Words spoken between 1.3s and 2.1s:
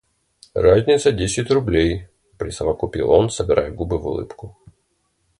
рублей,—